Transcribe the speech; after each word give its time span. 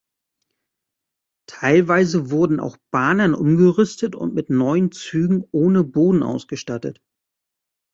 Teilweise 1.47 2.31
wurden 2.31 2.59
auch 2.59 2.75
Bahnen 2.91 3.35
umgerüstet 3.35 4.15
und 4.15 4.33
mit 4.33 4.49
neuen 4.49 4.91
Zügen 4.91 5.45
ohne 5.51 5.83
Boden 5.83 6.23
ausgestattet. 6.23 7.03